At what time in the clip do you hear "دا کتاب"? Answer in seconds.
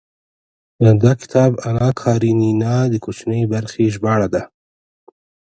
1.03-1.51